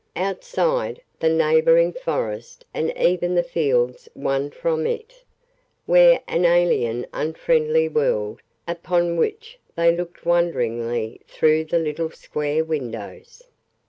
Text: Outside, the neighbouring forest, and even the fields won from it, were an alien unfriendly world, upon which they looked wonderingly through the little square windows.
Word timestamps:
Outside, 0.15 0.99
the 1.19 1.29
neighbouring 1.29 1.93
forest, 1.93 2.65
and 2.73 2.89
even 2.97 3.35
the 3.35 3.43
fields 3.43 4.09
won 4.15 4.49
from 4.49 4.87
it, 4.87 5.23
were 5.85 6.19
an 6.27 6.43
alien 6.43 7.05
unfriendly 7.13 7.87
world, 7.87 8.41
upon 8.67 9.15
which 9.15 9.59
they 9.75 9.95
looked 9.95 10.25
wonderingly 10.25 11.21
through 11.27 11.65
the 11.65 11.77
little 11.77 12.09
square 12.09 12.63
windows. 12.63 13.43